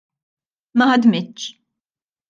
[0.79, 1.57] Ma ħadmitx.